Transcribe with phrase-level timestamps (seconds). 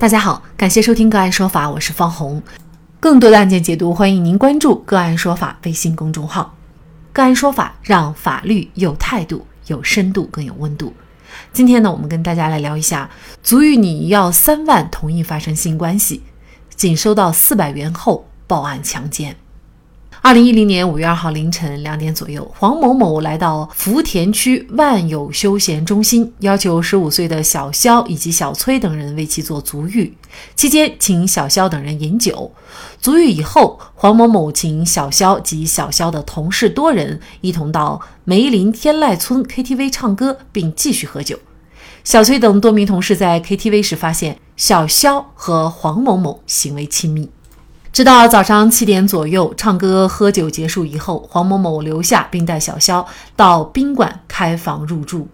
[0.00, 2.40] 大家好，感谢收听个案说法，我是方红。
[3.00, 6.54] 更多的案件解读，欢迎您关注个案说法微信公众号。
[7.12, 10.94] 个案说法让法律有态度、有深度、更有温度。
[11.52, 13.10] 今天呢，我们跟大家来聊一下，
[13.42, 16.22] 足与你要三万同意发生性关系，
[16.76, 19.34] 仅收到四百元后报案强奸。
[20.28, 30.14] 二零一零年五月二号凌晨两点左右，黄某某来到福田区万有休闲中心，要求十五岁的小肖以及小崔等人为其做足浴，
[30.54, 32.52] 期间请小肖等人饮酒。
[33.00, 41.38] 足浴以后，黄某某请小肖及小肖的同事多人一同到梅林天籁村 KTV 唱歌，并继续喝酒。
[42.04, 47.30] 小崔等多名同事在 KTV 时发现小肖和黄某某行为亲密。
[47.92, 55.28] 直到早上七点左右，唱歌喝酒结束以后，黄某某留下并带小肖到宾馆开房入住。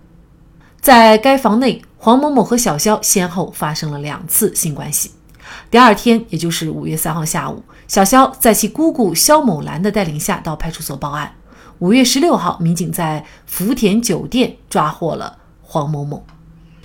[0.80, 5.10] 在该房内，黄某某和小肖先后发生了两次性关系。
[5.70, 11.34] 第二天，也就是五月三号下午，小肖在其姑姑肖某兰的带领下到派出所报案。
[11.80, 16.24] 五月十六号，民警在福田酒店抓获了黄某某。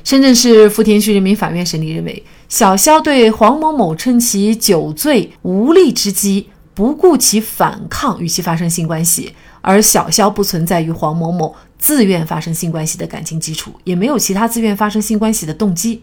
[0.10, 2.24] 深圳市福田区人民法院审理认为。
[2.48, 16.02] 小肖对黄某某趁其酒醉无力之机，不顾其反抗，与其发生性关系，而小肖不存在与黄某某自愿发生性关系的感情基础，也没有其他自愿发生性关系的动机。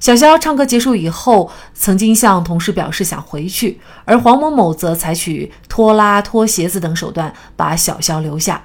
[0.00, 8.62] 小肖唱歌结束以后，曾经向同事表示想回去，而黄某某则采取拖拉、脱鞋子等手段把小肖留下。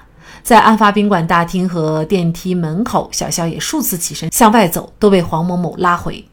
[0.48, 6.24] 在案发宾馆大厅和电梯门口，小肖也数次起身向外走，都被黄某某拉回。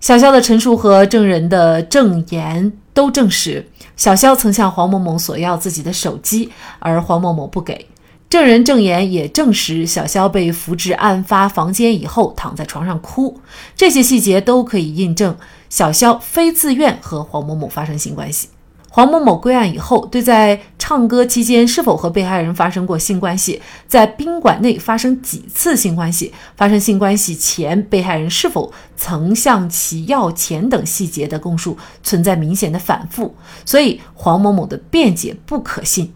[0.00, 3.64] 小肖的陈述和证人的证言都证实，
[3.96, 7.86] 小肖曾向黄某某索要自己的手机，而黄某某不给。
[8.28, 13.40] 证人证言也证实，小肖被扶至案发房间以后，躺在床上哭。
[13.76, 15.36] 这些细节都可以印证
[15.70, 18.48] 小肖非自愿和黄某某发生性关系。
[18.94, 33.34] 黄某某归案以后，对在唱歌期间是否和被害人发生过性关系，在宾馆内发生几次性关系，发生性关系前被害人是否曾向其要钱等细节的供述存在明显的反复，
[33.66, 36.14] 所以黄某某的辩解不可信。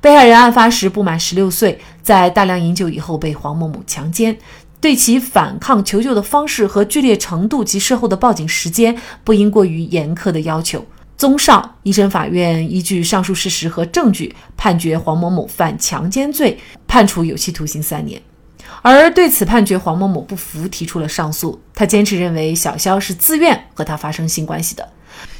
[0.00, 4.38] 被害人案发时不满十六岁，在大量饮酒以后被黄某某强奸，
[4.80, 10.86] 对其反抗求救的方式和剧烈程度及事后的报警时间不应过于严苛的要求。
[11.20, 16.58] 综上，一审法院依据上述事实和证据，判决黄某某犯强奸罪，
[16.88, 18.18] 判处有期徒刑三年。
[18.80, 21.60] 而对此判决，黄某某不服，提出了上诉。
[21.74, 24.88] 他坚持认为小肖是自愿和他发生性关系的。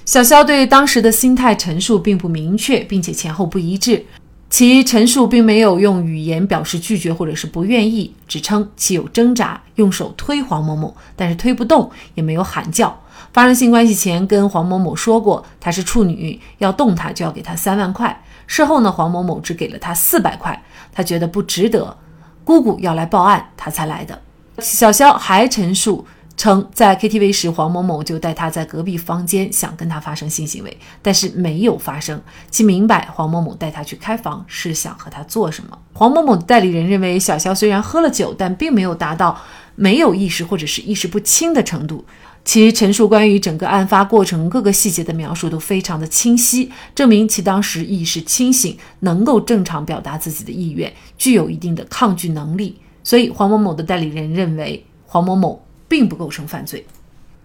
[0.04, 4.04] 小肖对当时的心态陈述并不明确，并且前后不一致。
[4.50, 13.00] 其陈述并没有用语言表示拒绝或者是不愿意，只称其有挣扎，用手推黄某某，但是推不动，也没有喊叫。
[13.32, 18.22] 发生性关系前，跟黄某某说过她是处女，要动她就要给她三万块。
[18.46, 20.60] 事后呢，黄某某只给了他四百块，
[20.92, 21.96] 他觉得不值得。
[22.42, 24.20] 姑姑要来报案，他才来的。
[24.58, 26.04] 小肖还陈述
[26.36, 32.20] 称，在 KTV 时，黄某某就带他在隔壁房间，想跟他发生性行为，但是没有发生。
[32.50, 35.78] 其明白黄某某带他去开房是想和他做什么。
[35.92, 39.41] 黄某某的代理人认为，小肖虽然喝了酒，但并没有达到
[39.76, 42.04] 没有意识或者是意识不清的程度。
[42.43, 52.77] 其陈述关于整个案发过程各个细节的描述都非常的清晰，证明其当时意识清醒，能够正常表达自己的意愿，具有一定的抗拒能力。
[53.05, 56.84] 所以黄某某的代理人认为黄某某并不构成犯罪。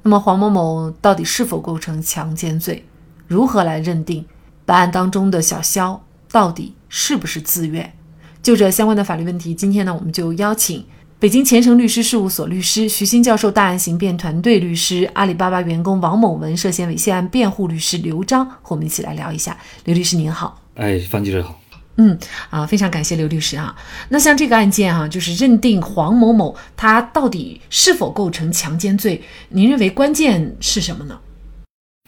[0.01, 2.85] 那么黄某某到底是否构成强奸罪？
[3.27, 4.25] 如何来认定？
[4.65, 7.93] 本案当中的小肖到底是不是自愿？
[8.41, 10.85] 就这相关的法律问题，今天呢我们就邀请。
[11.17, 19.57] 北京前程律师事务所律师徐新教授，大案刑辩团队律师，阿里巴巴员工王某文涉嫌猥亵案辩护律师刘章，和我们一起来聊一下。
[19.85, 21.57] 刘律师您好，哎，方记者好，
[21.95, 23.73] 嗯啊，非常感谢刘律师啊。
[24.09, 31.17] 那像这个案件哈，就是认定黄某某他到底是否构成强奸罪，您认为关键是什么呢？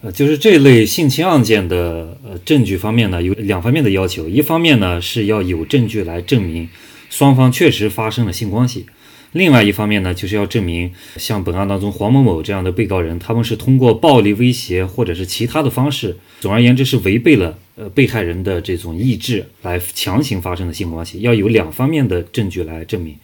[0.02, 6.68] 呃，就是这类性侵案件的呃证据方面呢，有两方面的要求，一方面呢是要有证据来证明
[7.10, 8.86] 双方确实发生了性关系。
[9.32, 23.14] 另外一方面呢，就是要证明像本案当中黄某某这样的被告人，他们是通过暴力威胁或者是其他的方式，总而言之是违背了呃被害人的这种意志来强行发生的性关系，要有两方面的证据来证明。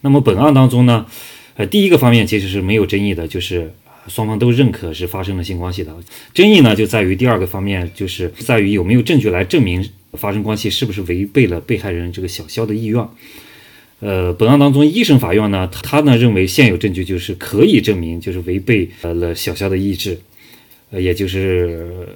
[0.00, 1.06] 那么本案当中呢，
[1.54, 3.72] 呃第一个方面其实是没有争议的，就是
[4.08, 5.94] 双方都认可是发生了性关系的。
[6.34, 13.06] 争议呢就在于第二个方面，就是在于有没有证据来证明发生关系是不是违背了被害人这个小肖的意愿。
[14.00, 20.18] 呃，本案当中，一审法院呢，他呢认为现有证据就是可以证明就是违背了小肖的意志。
[20.90, 22.08] 呃，也就是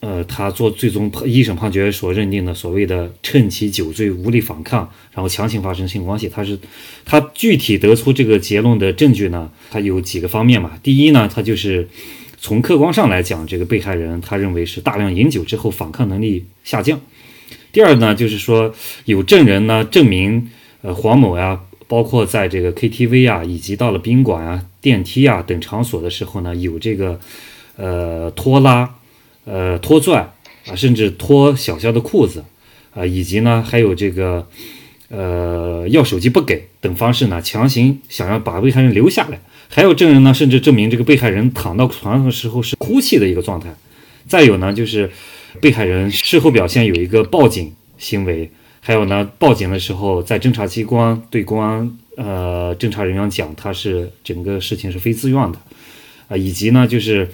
[0.00, 4.80] 呃，他做最终一审判决所认定的所谓的趁其酒醉无力反抗，
[5.12, 6.58] 然后强行发生性关系，他是
[7.04, 9.50] 他具体得出这个结论的证据呢？
[9.70, 10.78] 他有几个方面嘛？
[10.82, 11.88] 第一呢，他就是
[12.38, 17.00] 从客观上来讲，这个被害人他认为是大量饮酒之后反抗能力下降。
[17.72, 18.74] 第二呢，就是说
[19.04, 20.50] 有证人呢证明，
[20.82, 27.18] 呃，黄某呀，包括在这个 KTV 啊，以及到了宾馆啊、电梯啊等场所的时候呢，有这个
[27.76, 28.94] 呃拖拉。
[29.50, 30.30] 呃，拖拽
[30.66, 32.44] 啊，甚至脱小肖的裤子
[32.92, 34.46] 啊，以及呢，还有这个
[35.08, 39.40] 呃要手机不给等方式呢，强行想要把被害人留下来。
[39.70, 43.74] 还有证人呢，甚至证明这个被害人躺到床上的时候是哭泣的一个状态。
[44.26, 45.10] 再有呢，就是
[45.60, 48.50] 被害人事后表现有一个报警行为，
[48.80, 55.58] 还有呢，报警的时候在侦查机关对公安呃侦查人员讲，他是整个事情是非自愿的
[56.28, 57.28] 啊，以及呢，就是。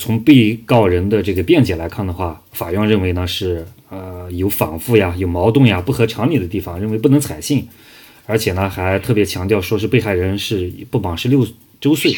[0.00, 7.66] 从被告人的这个辩解来看的话，法院认为呢是呃有反复呀、有矛盾呀、不合常理的地方，认为不能采信，
[8.24, 11.44] 而且呢还特别强调说是被害人是不满十六
[11.80, 12.14] 周岁，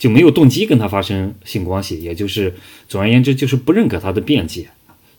[0.00, 2.54] 就没有动机跟他发生性关系，也就是
[2.88, 4.68] 总而言之就是不认可他的辩解。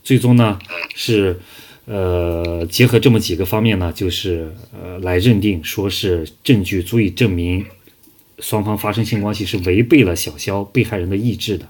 [0.03, 0.57] 最终呢
[0.95, 1.39] 是
[1.85, 7.63] 呃结合这么几个方面呢，就是呃来认定说是证据足以证明
[8.39, 11.69] 双方发生性关系是违背了小肖被害人的意志的。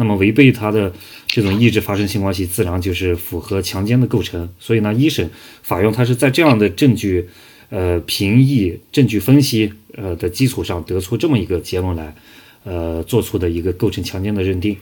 [0.00, 0.92] 那么违背他的
[1.26, 4.48] 这种意志发生性关系，自然就是符合强奸的构成。
[4.58, 5.30] 所以呢，一审
[5.62, 7.28] 法院他是在这样的证据，
[7.70, 12.14] 呃，评议、证据分析，呃的基础上得出这么一个结论来，
[12.64, 14.76] 呃，做出的一个构成强奸的认定。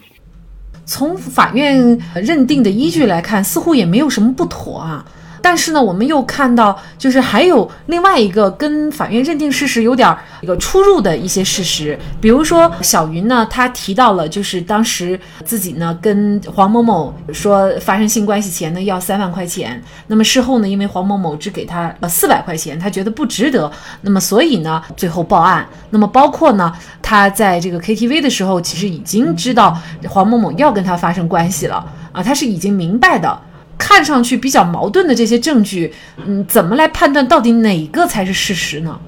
[0.85, 5.05] 从法院认定的依据来看，似乎也没有什么不妥啊。
[5.49, 23.71] 但是呢，我们又看到，就是还有另外一个跟法院认定事实有点一个出入的一些事实，比如说小云呢，她提到了，就是当时自己呢跟黄某某说发生性关系前呢要三万块钱，那么事后呢，因为黄某某只给他呃四百块钱，他觉得不值得，
[24.01, 25.65] 那么所以呢最后报案。
[25.91, 29.79] 那么包括呢，他在这个 KTV 的时候，其实已经知道
[30.09, 33.41] 黄某某要跟他发生关系了啊，他是已经明白的。
[33.79, 39.01] 看上去比较矛盾的这些证据，嗯，怎么来判断到底哪个才是事实呢？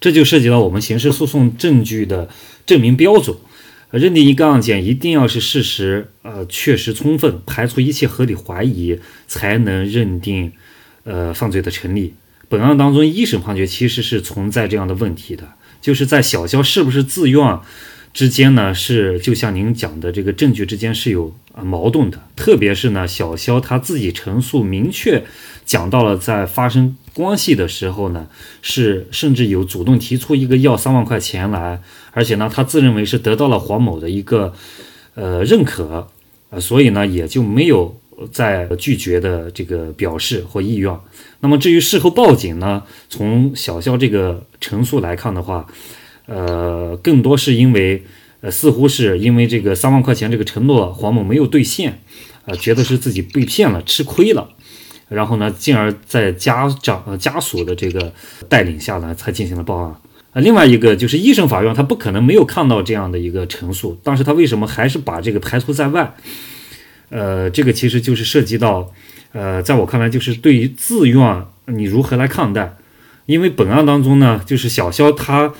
[0.00, 2.28] 这就涉及到我们刑事诉讼证据的
[2.64, 3.36] 证明标准。
[3.90, 10.52] 认定一个案件一定要是事实，呃，确实充分，排除一切合理怀疑，才能认定，
[11.02, 12.14] 呃，犯罪的成立。
[12.48, 17.58] 本案当中，一审判决其实是存在这样的问题的，就是在小肖是不是自愿。
[18.12, 25.24] 之间呢是就像您讲的这个证据之间是有啊矛盾的，特别是呢小肖他自己陈述明确
[25.64, 28.26] 讲到了在发生关系的时候呢
[28.62, 31.80] 是甚至有主动提出一个要三万块钱来，
[32.10, 34.52] 而且呢他自认为是得到了黄某的一个
[35.14, 36.08] 呃认可，
[36.50, 38.00] 呃所以呢也就没有
[38.32, 40.92] 再拒绝的这个表示或意愿。
[41.38, 45.64] 那么至于事后报警呢，从小肖这个陈述来看的话。
[46.26, 48.04] 呃，更多是因为，
[48.40, 52.00] 呃，似乎是因为这个三万块钱这个承诺黄某没有兑现，
[52.44, 54.48] 呃，觉得是自己被骗了，吃亏了，
[55.08, 58.12] 然后呢，进而在家长家属的这个
[58.48, 59.94] 带领下呢，才进行了报案。
[60.32, 66.14] 啊，另外一个就是一审法院他不可能没有看到这样的一个陈述，但是他为什么还是把这个排除在外？
[67.08, 68.92] 呃，这个其实就是涉及到，
[69.32, 72.76] 呃，在我看来就是对于自愿你如何来看待？
[73.26, 75.52] 因为本案当中呢，就是小肖他。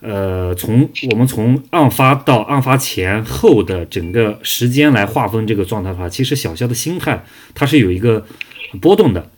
[0.00, 7.24] 呃，从我们从案发到案发前后的整个时间来划分这个状态的话，其实小肖的心态
[7.54, 8.26] 他是有一个
[8.80, 9.30] 波动的，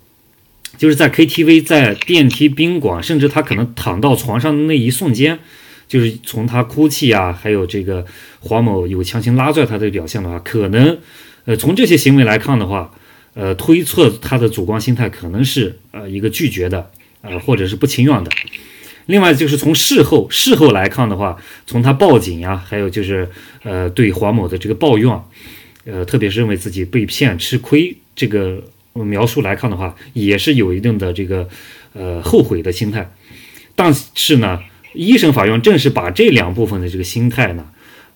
[0.77, 5.39] 就是在 KTV、在电梯、宾馆，甚至他可能躺到床上的那一瞬间，
[5.87, 8.05] 就是从他哭泣啊，还有这个
[8.41, 10.99] 黄某有强行拉拽他的表现的话，可能
[11.45, 12.93] 呃从这些行为来看的话，
[13.35, 16.91] 呃推测他的主观心态可能是呃一个拒绝的，
[17.23, 18.31] 呃或者是不情愿的。
[19.09, 21.35] 另外就是从事后事后来看的话，
[21.67, 23.27] 从他报警呀，还有就是
[23.63, 25.11] 呃对黄某的这个抱怨，
[25.87, 28.63] 呃特别是认为自己被骗吃亏这个
[28.93, 31.49] 描述来看的话，也是有一定的这个
[31.95, 33.11] 呃后悔的心态。
[33.75, 34.61] 但是呢，
[34.93, 37.67] 一审法院正是把这两部分的这个心态呢，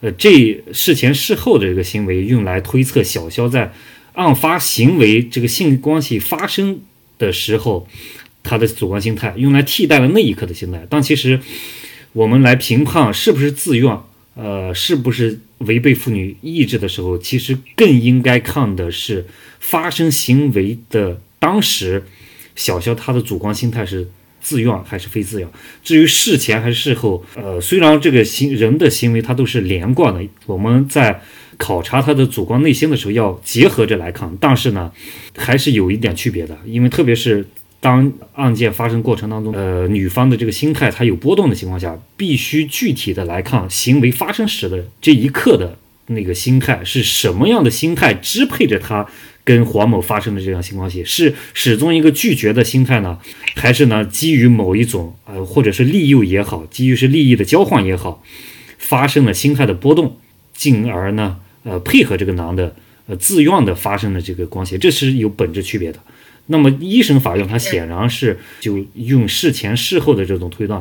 [0.03, 3.73] 呃这事前事后的这个行为用来推测小肖在
[4.13, 6.81] 案发行为这个性关系发生
[7.17, 7.89] 的时候。
[8.43, 11.41] 他的主观心态用来替代了那一刻的心态，但其实
[12.13, 13.99] 我们来评判是不是自愿，
[14.35, 19.27] 呃，是不是违背妇女意志的时候，其实更应该看的是
[19.61, 22.05] 发生行为的当时，
[22.55, 24.09] 小肖他的主观心态是
[24.41, 25.49] 自愿还是非自愿。
[25.85, 31.21] 至于事前还是事后，呃，虽然这个行人的行为它都是连贯的，我们在
[31.57, 34.91] 考察他的主观内心的时候要结合着来看，但是呢，
[35.37, 37.47] 还是有一点区别的，因为特别是
[37.83, 49.07] 当案件发生过程当中，呃，女方的这个心态它有波动的情况下，必须具体的来看行为发生时的这一刻的那个心态是什么样的心态支配着她。
[49.45, 53.19] 跟黄某发生的这样性关系，是始终一个拒绝的心态呢，
[53.57, 58.23] 还是呢基于某一种呃，或者是利诱也好，基于是利益的交换也好，
[58.79, 60.17] 发生了心态的波动，
[60.55, 62.77] 进而呢呃配合这个男的
[63.09, 65.99] 呃自愿的发生了这个关系，这是有本质区别的。
[66.53, 70.81] 那么一审法院他显然是就用事前事后的这种推断。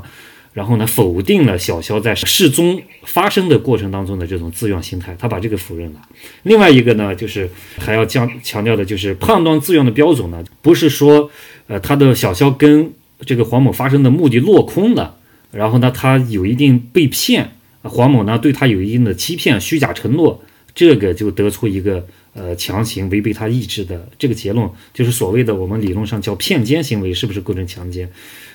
[0.53, 6.01] 然后呢，否定了小肖在事中发生的过程当中的这种自愿心态，他把这个否认了。
[6.43, 11.31] 另外一个呢，就是还要强强调的，就是判断自愿的标准呢，不是说，
[11.67, 12.91] 呃，他的小肖跟
[13.25, 15.15] 这个黄某发生的目的落空了，
[15.53, 17.51] 然后呢，他有一定被骗，
[17.83, 20.43] 黄某呢对他有一定的欺骗、虚假承诺，
[20.75, 28.09] 这个就得出一个呃强行违背他意志的这个结论，就是所谓的我们理论上叫骗奸行为，是不是构成强奸？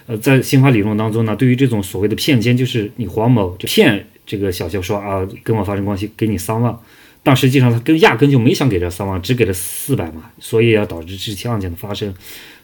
[0.06, 6.78] 呃，在刑法理论当中呢，对于这种所谓的骗奸，就是你黄某就骗这个小肖说啊，跟我发生关系，给你三万，
[7.22, 12.14] 但实际上他跟压根就没想给这三万，只给了四百嘛，所以要导致这起案件的发生。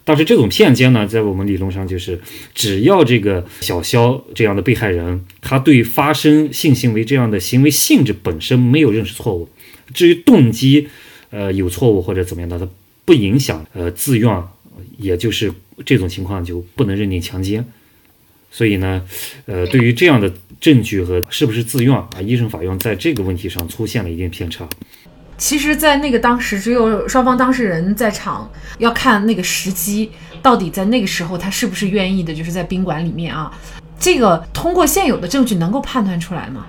[0.05, 2.21] 但是这种骗奸呢，在我们理论上就是，
[2.55, 9.49] 只要这个小肖这样的被害人，他对发生性行为这样的行为性质本身没有认识错误，
[9.95, 10.89] 至于动机，
[11.33, 12.69] 呃，有错误或者怎么样的，它
[13.05, 14.43] 不影响呃自愿。
[14.97, 15.53] 也就是
[15.85, 17.63] 这种情况就不能认定强奸，
[18.51, 19.03] 所以呢，
[19.45, 24.67] 呃，对于这样的证据和是不是自愿啊，一审法院在这个问题上出现了一定偏差。
[25.37, 30.11] 其实，在那个当时，只有双方当事人在场，要看那个时机，
[30.41, 33.53] 到底在那个时候他是不是愿意的，就是在宾馆里面啊，
[33.99, 36.67] 这个通过现有的证据能够判断出来吗？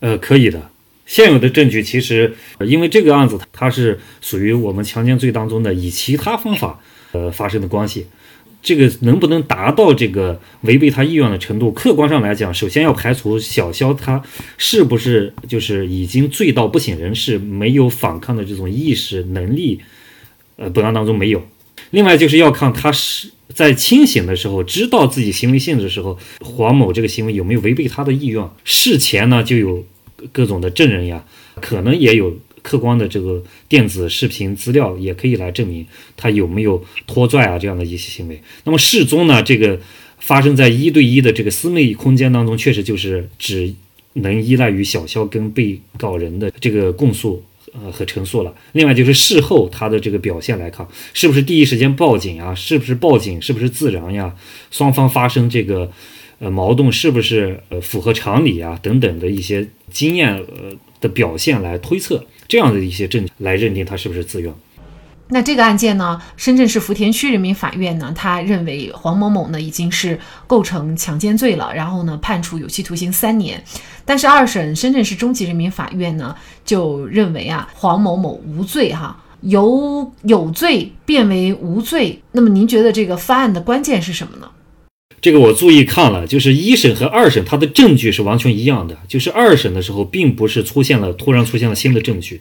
[0.00, 0.60] 呃，可以的。
[1.06, 6.80] 现有的证据其实，因为这个案子它是属于我们强奸罪当中的以其他方法
[7.12, 8.06] 呃发生的关系，
[8.60, 11.70] 这个能不能达到这个违背他意愿的程度？
[11.70, 14.20] 客观上来讲，首先要排除小肖他
[14.58, 19.80] 是不是就是已经醉到不省人事，没有反抗的这种意识能力，
[20.56, 21.40] 呃，本案当中没有。
[21.90, 28.44] 另外就是要看他是在清醒的时候知道自己行为性质的时候，黄某这个行为有没有违背他的意愿？
[28.64, 29.86] 事前呢就有。
[30.32, 31.24] 各种的证人呀，
[31.60, 38.40] 可能也有客观的这个电子视频资料，也可以来证明他有没有拖拽啊这样的一些行为。
[38.64, 39.78] 那么事中呢，这个
[40.18, 43.72] 发生在一对一的这个私密空间当中，确实就是只
[44.14, 47.42] 能依赖于小肖跟被告人的这个供述
[47.72, 48.52] 呃和陈述了。
[48.72, 52.54] 另外就是事后他的这个表现来看，是不是第一时间报警啊？
[52.54, 53.40] 是不是报警？
[53.40, 54.34] 是不是自然呀？
[54.70, 55.90] 双方发生这个。
[56.38, 58.78] 呃，矛盾是不是呃符合常理啊？
[58.82, 64.52] 等等的一些经验呃的表现来推测，这样的一些证据来认定他是不是自愿。
[65.28, 70.16] 那这个案件呢，深圳市福田区人民法院呢，他认为黄某某呢已经是
[70.46, 73.60] 构成强奸罪了，然后呢判处有期徒刑三年。
[74.04, 82.22] 但是二审深圳市中级人民法院呢就认为啊，黄某某无罪哈，由有罪变为无罪。
[82.30, 84.48] 那么您觉得这个翻案的关键是什么呢？
[85.26, 88.96] 这个我注意看了，就是一审和二审，它的证据是完全一样的。
[89.08, 92.38] 就是二审的时候，并不是出现了突然出现了新的证据。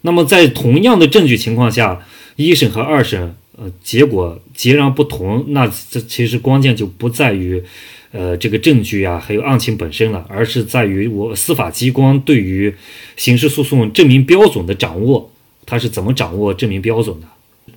[0.00, 2.04] 那么在同样的证据情况下，
[2.34, 5.44] 一审和二审，呃，结果截然不同。
[5.50, 7.62] 那这其实关键就不在于，
[8.10, 12.74] 呃，这个证据啊，还有案情本身了，而是在于我司法机关对于
[13.16, 15.30] 刑事诉讼证明标准的掌握，
[15.64, 17.28] 它是怎么掌握证明标准的。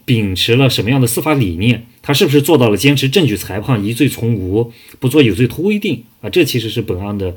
[0.09, 1.85] 秉持了什么样的司法理念？
[2.01, 6.27] 他是不是做到了坚持证据裁判，疑罪从无，不做有罪推定啊？
[6.31, 7.35] 这其实是本案的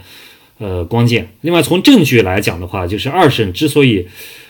[0.57, 1.29] 呃关键。
[1.43, 4.07] 另外，从证据来讲的话，就是二审之所以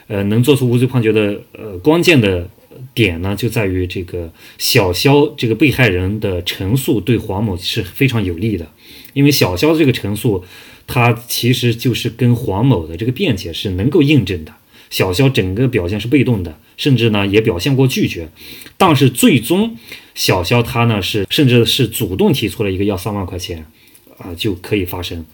[0.07, 2.49] 呃能做出无罪判决的呃关键的
[2.95, 8.65] 点呢，就在于这个小肖这个被害人的陈述对黄某是非常有利的，
[9.15, 10.45] 因为小肖这个陈述，
[10.87, 14.53] 他其实就是跟黄某的这个辩解是能够印证的。
[14.91, 18.29] 小肖整个表现是被动的，甚至呢也表现过拒绝，
[18.77, 19.77] 但是最终
[20.15, 23.67] 小肖他呢是甚至是主动提出了一个要三万块钱，
[24.19, 25.25] 啊就可以发生，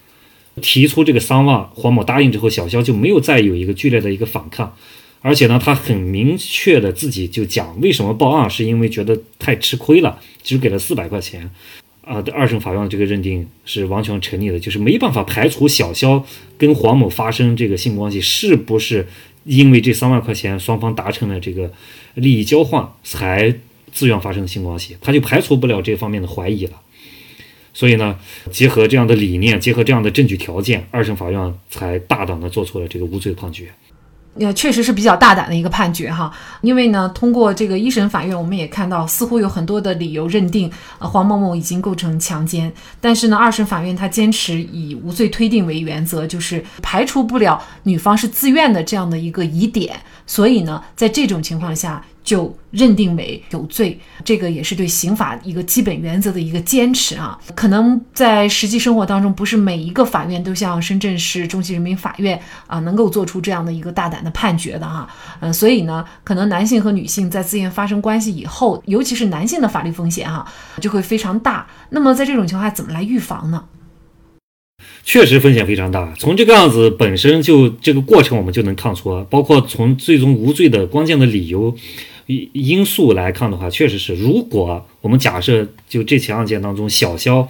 [0.61, 4.75] 提出这个三万，黄某答应之后，小肖就没有再有一个剧烈的一个反抗，
[5.21, 11.49] 而且呢他很明确的自己就讲为什么报案，是因为觉得太吃亏了，只给了四百块钱，
[12.01, 16.25] 啊二审法院的这个认定是完全成立的，就是没办法排除小肖
[16.57, 19.07] 跟黄某发生这个性关系是不是。
[19.43, 21.71] 因为这三万块钱，双方达成了这个
[22.15, 23.53] 利益交换，才
[23.91, 26.73] 自愿发生性关系，他就排除不了这方面的怀疑了。
[27.73, 28.19] 所以呢，
[28.51, 33.69] 结合这样的理念，结合这样的证据条件，二审法院才大胆的做出了这个无罪判决。
[34.39, 36.31] 也确实是比较大胆的一个判决哈，
[36.61, 52.01] 因为呢，通过这个一审法院，我们也看到似乎有很多的理由认定，呃，黄某某已经构成强奸，但是呢，二审法院他坚持以无罪推定为原则，就是排除不了女方是自愿的这样的一个疑点，所以呢，在这种情况下。
[52.23, 57.39] 就认定为有罪，这个也是对刑法一个基本原则的一个坚持啊。
[57.55, 65.09] 可能在实际生活当中，不是每一个法院都像深圳市中级人民法院啊，能够做出这样的一个大胆的判决的哈。
[65.39, 70.45] 嗯，所以呢，可能男性和女性在自愿发生关系以后，尤其是男性的法律风险哈，
[70.79, 71.65] 就会非常大。
[71.89, 73.63] 那么在这种情况下，怎么来预防呢？
[75.03, 76.13] 确实风险非常大。
[76.17, 81.75] 从这个样子本身就这个过程，我们就能看出，包括从最终无罪的关键的理由。
[82.53, 87.47] 因素来看的话，确实是，如果我们假设就这起案件当中，小肖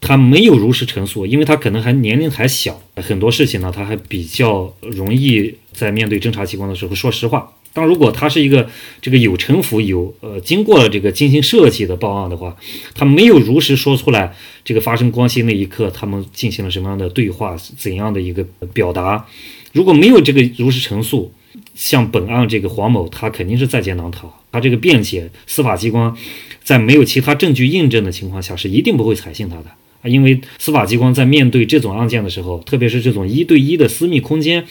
[0.00, 7.52] 他没有如实陈述，因为他可能还年龄还小，很多事情呢，他还比较容易在面对侦查机关的时候说实话。
[7.72, 8.68] 但如果他是一个
[9.00, 12.56] 这个有城府、有呃经过了这个精心设计的报案的话，
[12.94, 19.26] 他没有如实说出来这个发生关系那一刻他们进行了什么样的对话，怎样的一个表达，
[19.72, 21.32] 如果没有这个如实陈述。
[21.74, 24.30] 像本案这个黄某，他肯定是在劫难逃。
[24.50, 26.14] 他这个辩解，司法机关
[26.62, 29.64] 在没有其他证据印证的情况下，是一定不会采信他的
[30.02, 30.08] 啊。
[30.08, 34.64] 因为司法机关在面对这种案件的时候，特别是这种一对一的私密空间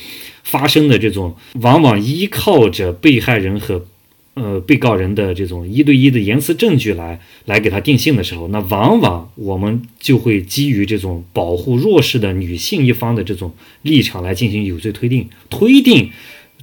[0.44, 3.86] 发生的这种，往往依靠着被害人和
[4.34, 16.12] 呃被告人的这种一对一的言辞证据来来给他定性的时候，那往往我们就会基于这种保护弱势的女性一方的这种立场来进行有罪推定，推定。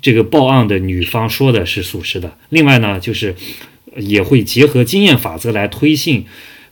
[0.01, 2.39] 这个报案的女方说的是属实的。
[2.51, 3.35] 另外呢，就是
[3.97, 6.25] 也会结合经验法则来推信，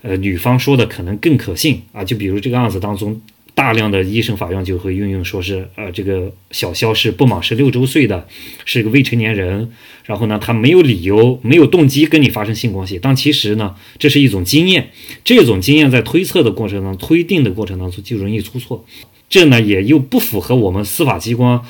[0.02, 2.04] 呃，女方说的可能更可信啊。
[2.04, 3.20] 就比如这个案子当中，
[3.56, 8.28] 大量的一审法院就会运用说是，呃，这个小肖是不满十六周岁的，
[8.66, 9.72] 是个未成年人，
[10.04, 13.00] 然后呢，他没有理由、没有动机跟你发生性关系。
[13.02, 14.90] 但其实呢，这是一种经验，
[15.24, 18.84] 这种经验在推测的过程当中、推定的过程当中就容易出错。
[19.30, 21.60] 这呢，也又不符合我们司法机关，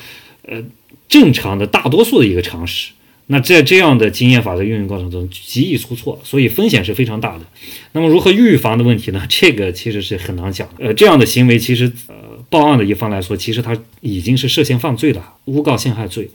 [0.43, 0.63] 呃。
[1.09, 2.91] 正常的大多数的一个常识，
[3.29, 7.45] 那在这样的经验法则运用过程中极易出错，所以风险是非常大的。
[7.91, 9.23] 那么如何预防的问题呢？
[9.29, 10.85] 这个其实是很难讲的。
[10.85, 12.15] 呃，这样的行为其实，呃，
[12.49, 16.29] 报案的一方来说，其实他已经是涉嫌犯罪了，诬告陷害罪。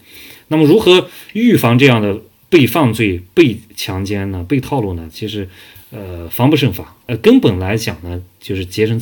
[0.48, 4.44] 那么如何预防这样的被犯罪、被强奸呢？
[4.46, 5.08] 被套路呢？
[5.10, 5.48] 其实，
[5.90, 6.86] 呃，防不胜防。
[7.06, 9.00] 呃，根本来讲呢，就是洁身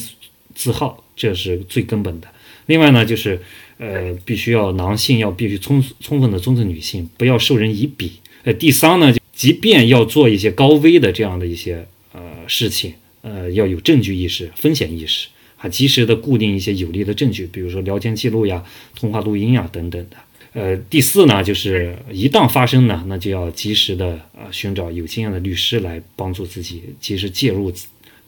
[0.55, 2.29] 自好，这是最根本的。
[2.67, 3.41] 另外呢，就是。
[3.83, 8.11] 呃，必须要男性要必须充充分的尊重女性，不要授人以柄。
[8.43, 12.93] 呃，第三呢，即便要做一些高危的这样的一些呃事情，
[13.23, 18.63] 呃，要有证据意识、风险意识，还及时的固定一些有力的证据，比如说聊天记录呀、
[18.95, 20.17] 通话录音呀等等的。
[20.53, 27.73] 呃，第四呢，就是一旦发生呢，那就要及时的呃寻找有经验的律师来帮助自己及时介入，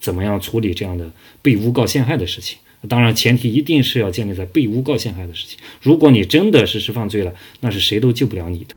[0.01, 2.57] 怎么样处理这样的被诬告陷害的事情。
[2.89, 5.57] 当然，前提一定是要建立在被诬告陷害的事情。
[5.81, 8.75] 如果你真的实施犯罪了，那是谁都救不了你的。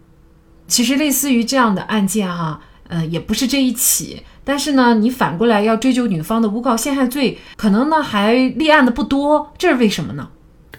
[0.67, 4.21] 其实，类似于这样的案件，哈，呃，也不是这一起。
[4.43, 10.29] 但是呢，你反过来要追究女方的诬告陷害罪，可能呢还立案的不多，这是为什么呢？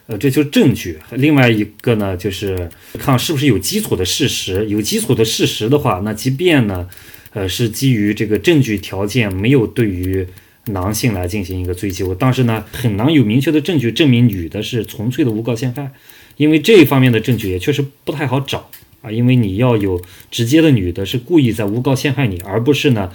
[0.07, 0.97] 呃，这就是证据。
[1.11, 4.65] 另外一个呢，就是看是不是有基础的事实。
[4.69, 6.89] 有基础的事实的话，那即便呢，
[7.33, 10.25] 呃，是基于这个证据条件没有对于。
[10.67, 15.93] 男性来进行一个追究，但是呢，很难有明确的证据证明女的是纯粹的诬告陷害，
[16.37, 18.69] 因为这一方面的证据也确实不太好找
[19.01, 19.11] 啊。
[19.11, 20.01] 因为你要有
[20.31, 23.13] 直接的女的是故意在诬告陷害你，而不是呢，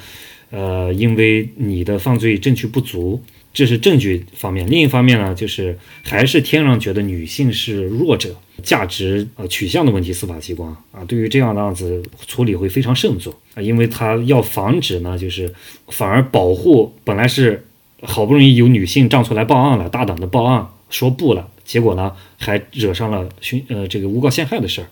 [0.49, 3.21] 呃，因为你的犯罪证据不足，
[3.53, 4.69] 这是证据方面。
[4.69, 8.35] 另一方面呢，就是还是天然觉得女性是弱者。
[8.63, 15.51] 价值呃取向的问题，司法机关啊，对于这样的案子处理会非常慎重啊，因为他要防止呢，就是
[15.87, 17.65] 反而保护本来是
[18.03, 24.87] 好不容易有女性站出来报案了，大胆的报案说不了，结果呢还惹上了寻呃这个诬告陷害的事儿，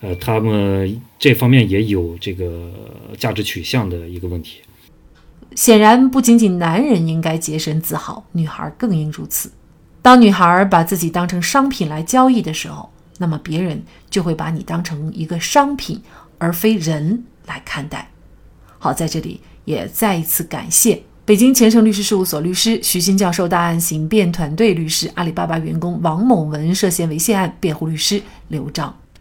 [0.00, 2.72] 呃，他们这方面也有这个
[3.16, 4.58] 价值取向的一个问题。
[5.54, 9.50] 显然，不仅仅男人应该洁身自好，女孩更应如此。
[10.02, 12.90] 当女孩把自己当成商品来交易的时候。
[13.18, 15.98] 那么别人就会把你当成一个商品，
[16.36, 18.10] 而非人来看待。
[18.78, 28.94] 好，在这里也再一次感谢北京前程律师事务所律师徐新教授、大案刑辩团队律师、阿里巴巴员工王某文涉嫌猥亵案辩护律师刘章。